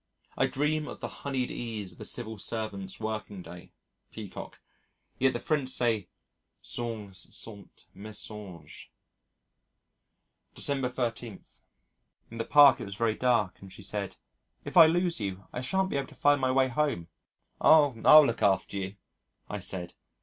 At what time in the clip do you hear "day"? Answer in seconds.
3.43-3.71